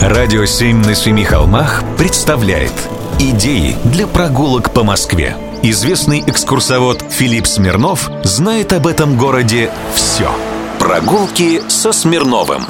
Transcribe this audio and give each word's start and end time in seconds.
Радио 0.00 0.44
«Семь 0.44 0.76
на 0.84 0.94
семи 0.94 1.24
холмах» 1.24 1.82
представляет 1.98 2.72
Идеи 3.18 3.76
для 3.84 4.06
прогулок 4.06 4.72
по 4.72 4.84
Москве 4.84 5.36
Известный 5.64 6.22
экскурсовод 6.24 7.02
Филипп 7.10 7.48
Смирнов 7.48 8.08
знает 8.22 8.72
об 8.72 8.86
этом 8.86 9.18
городе 9.18 9.72
все 9.92 10.30
Прогулки 10.78 11.60
со 11.68 11.90
Смирновым. 11.90 12.62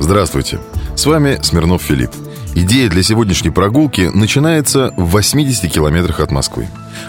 Здравствуйте, 0.00 0.58
с 0.96 1.06
вами 1.06 1.38
Смирнов 1.40 1.82
Филипп. 1.82 2.10
Идея 2.56 2.90
для 2.90 3.04
сегодняшней 3.04 3.50
прогулки 3.50 4.10
начинается 4.12 4.92
в 4.96 5.10
80 5.10 5.72
километрах 5.72 6.18
от 6.18 6.32
Москвы. 6.32 6.66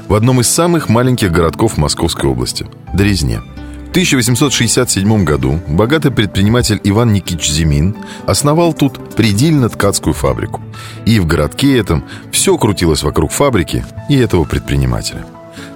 В 0.08 0.14
одном 0.14 0.40
из 0.42 0.50
самых 0.50 0.88
маленьких 0.88 1.32
городков 1.32 1.78
Московской 1.78 2.30
области– 2.30 2.68
Дрезне– 2.94 3.42
в 3.90 3.92
1867 3.92 5.24
году 5.24 5.60
богатый 5.68 6.12
предприниматель 6.12 6.80
Иван 6.84 7.12
Никитич 7.12 7.50
Зимин 7.50 7.96
основал 8.28 8.72
тут 8.72 9.16
предельно-ткацкую 9.16 10.14
фабрику. 10.14 10.62
И 11.08 11.20
в 11.20 11.26
городке 11.26 11.76
этом 11.76 12.04
все 12.32 12.56
крутилось 12.60 13.02
вокруг 13.02 13.32
фабрики 13.32 13.84
и 14.08 14.16
этого 14.16 14.44
предпринимателя. 14.44 15.26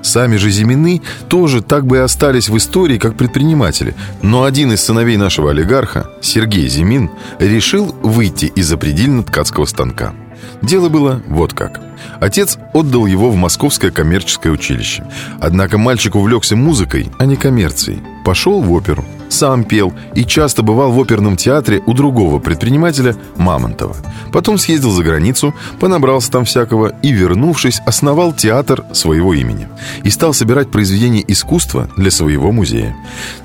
Сами 0.02 0.38
же 0.38 0.50
Зимины 0.50 1.02
тоже 1.30 1.62
так 1.62 1.86
бы 1.86 1.98
и 1.98 2.00
остались 2.02 2.50
в 2.50 2.58
истории 2.58 2.98
как 2.98 3.16
предприниматели, 3.16 3.96
но 4.22 4.44
один 4.44 4.72
из 4.72 4.84
сыновей 4.84 5.18
нашего 5.18 5.52
олигарха, 5.52 6.10
Сергей 6.22 6.68
Зимин, 6.68 7.10
решил 7.40 7.96
выйти 8.02 8.46
из-за 8.46 8.78
предельно-ткацкого 8.78 9.66
станка. 9.66 10.14
Дело 10.62 10.90
было 10.90 11.22
вот 11.28 11.54
как– 11.54 11.82
Отец 12.20 12.58
отдал 12.74 13.06
его 13.06 13.30
в 13.30 13.36
Московское 13.36 13.92
коммерческое 13.92 14.54
училище. 14.54 15.04
Однако 15.40 15.78
мальчик 15.78 16.16
увлекся 16.16 16.56
музыкой, 16.56 17.12
а 17.20 17.26
не 17.26 17.36
коммерцией. 17.36 18.02
Пошел 18.24 18.62
в 18.62 18.72
оперу 18.72 19.04
сам 19.34 19.64
пел 19.64 19.94
и 20.16 20.24
часто 20.24 20.62
бывал 20.62 20.92
в 20.92 21.00
оперном 21.00 21.36
театре 21.36 21.82
у 21.86 21.94
другого 21.94 22.40
предпринимателя 22.40 23.16
Мамонтова. 23.36 23.96
Потом 24.32 24.58
съездил 24.58 24.92
за 24.92 25.04
границу, 25.04 25.54
понабрался 25.80 26.32
там 26.32 26.46
всякого 26.46 26.94
и, 27.02 27.12
вернувшись, 27.12 27.82
основал 27.86 28.34
театр 28.34 28.84
своего 28.94 29.34
имени 29.34 29.68
и 30.04 30.10
стал 30.10 30.34
собирать 30.34 30.72
произведения 30.72 31.24
искусства 31.28 31.90
для 31.98 32.12
своего 32.12 32.52
музея. 32.52 32.96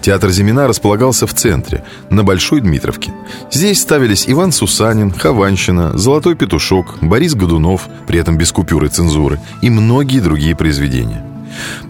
Театр 0.03 0.31
Зимина 0.31 0.69
располагался 0.69 1.27
в 1.27 1.35
центре, 1.35 1.85
на 2.11 2.23
Большой 2.23 2.61
Дмитровке. 2.61 3.13
Здесь 3.51 3.81
ставились 3.81 4.25
Иван 4.29 4.53
Сусанин, 4.53 5.11
Хованщина, 5.11 5.97
Золотой 5.97 6.37
Петушок, 6.37 6.99
Борис 7.01 7.35
Годунов, 7.35 7.89
при 8.07 8.19
этом 8.21 8.37
без 8.37 8.53
купюры 8.53 8.89
цензуры, 8.89 9.41
и 9.63 9.71
многие 9.71 10.21
другие 10.21 10.55
произведения. 10.55 11.25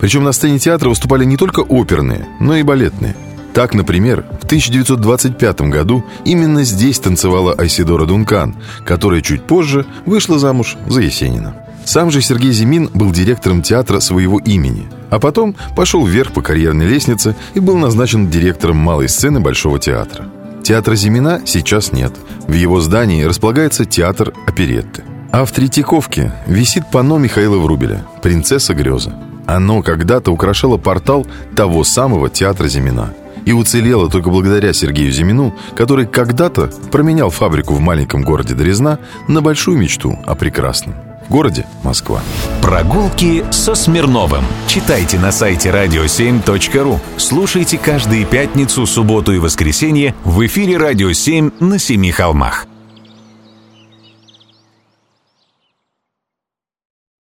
Причем 0.01 0.25
на 0.25 0.33
сцене 0.33 0.59
театра 0.59 0.89
выступали 0.89 1.25
не 1.25 1.37
только 1.37 1.61
оперные, 1.61 2.27
но 2.41 2.57
и 2.57 2.63
балетные– 2.63 3.15
так, 3.59 3.75
например, 3.75 4.25
в 4.41 4.45
1925 4.45 5.63
году 5.63 6.05
именно 6.25 6.63
здесь 6.63 7.01
танцевала 7.01 7.55
Айсидора 7.55 8.07
Дункан, 8.07 8.55
которая 8.85 9.21
чуть 9.21 9.43
позже 9.43 9.85
вышла 10.07 10.39
замуж 10.39 10.77
за 10.87 11.01
Есенина. 11.01 11.57
Сам 11.85 12.13
же 12.13 12.23
Сергей 12.23 12.53
Зимин 12.53 12.89
был 12.95 13.11
директором 13.11 13.63
театра 13.63 13.99
своего 13.99 14.39
имени, 14.39 14.87
а 15.11 15.19
потом 15.19 15.57
пошел 15.75 16.07
вверх 16.07 16.35
по 16.35 16.41
карьерной 16.41 16.87
лестнице 16.87 17.35
и 17.55 17.59
был 17.59 17.77
назначен 17.77 18.31
директором 18.31 18.77
малой 18.77 19.09
сцены 19.09 19.41
Большого 19.41 19.81
театра. 19.81 20.27
Театра 20.63 20.95
Зимина 20.95 21.43
сейчас 21.45 21.91
нет. 21.93 22.13
В 22.47 22.53
его 22.53 22.81
здании 22.81 23.25
располагается 23.25 23.85
театр 23.85 24.35
оперетты. 24.47 25.03
А 25.33 25.45
в 25.45 25.51
Третьяковке 25.51 26.33
висит 26.47 26.85
панно 26.93 27.19
Михаила 27.19 27.59
Врубеля 27.59 28.05
«Принцесса 28.23 28.73
греза». 28.73 29.15
Оно 29.47 29.83
когда-то 29.83 30.31
украшало 30.31 30.77
портал 30.77 31.27
того 31.57 31.83
самого 31.83 32.31
театра 32.31 32.69
Зимина– 32.69 33.15
и 33.49 33.53
уцелела 33.53 34.11
только 34.11 34.29
благодаря 34.29 34.75
Сергею 34.75 35.11
Зимину, 35.11 35.55
который 35.75 36.07
когда-то 36.07 36.71
променял 36.93 37.31
фабрику 37.31 37.73
в 37.73 37.81
маленьком 37.81 38.23
городе 38.23 38.55
Дрезна 38.55 38.99
на 39.27 39.41
большую 39.41 39.79
мечту 39.79 40.19
о 40.27 40.35
прекрасном. 40.35 40.95
Городе 41.31 41.67
Москва. 41.83 42.21
Прогулки 42.61 43.43
со 43.51 43.75
Смирновым. 43.75 44.45
Читайте 44.67 45.19
на 45.19 45.33
сайте 45.33 45.71
radio7.ru. 45.71 46.99
Слушайте 47.17 47.79
каждые 47.79 48.27
пятницу, 48.27 48.85
субботу 48.85 49.33
и 49.33 49.39
воскресенье 49.39 50.15
в 50.25 50.45
эфире 50.45 50.77
«Радио 50.77 51.09
7» 51.09 51.65
на 51.65 51.79
Семи 51.79 52.11
холмах. 52.11 52.67